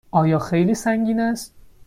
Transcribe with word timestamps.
آیا 0.11 0.39
خیلی 0.39 0.75
سنگین 0.75 1.19
است؟ 1.19 1.55